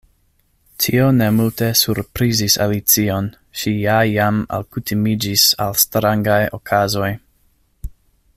Tio 0.83 1.09
ne 1.17 1.27
multe 1.39 1.67
surprizis 1.81 2.55
Alicion; 2.65 3.29
ŝi 3.61 3.75
ja 3.83 3.99
jam 4.15 4.41
alkutimiĝis 4.59 5.47
al 5.67 5.79
strangaj 5.85 6.43
okazoj. 6.61 7.13